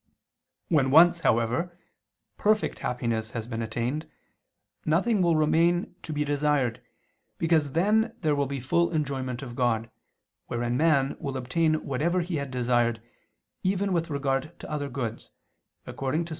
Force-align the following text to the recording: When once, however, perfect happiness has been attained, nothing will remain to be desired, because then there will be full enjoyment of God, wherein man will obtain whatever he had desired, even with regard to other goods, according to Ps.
When 0.69 0.89
once, 0.89 1.19
however, 1.19 1.77
perfect 2.35 2.79
happiness 2.79 3.29
has 3.37 3.45
been 3.45 3.61
attained, 3.61 4.09
nothing 4.83 5.21
will 5.21 5.35
remain 5.35 5.93
to 6.01 6.11
be 6.11 6.25
desired, 6.25 6.81
because 7.37 7.73
then 7.73 8.15
there 8.21 8.33
will 8.33 8.47
be 8.47 8.59
full 8.59 8.89
enjoyment 8.93 9.43
of 9.43 9.55
God, 9.55 9.91
wherein 10.47 10.75
man 10.75 11.17
will 11.19 11.37
obtain 11.37 11.85
whatever 11.85 12.21
he 12.21 12.37
had 12.37 12.49
desired, 12.49 12.99
even 13.61 13.93
with 13.93 14.09
regard 14.09 14.57
to 14.57 14.71
other 14.71 14.89
goods, 14.89 15.29
according 15.85 16.25
to 16.25 16.29
Ps. 16.29 16.29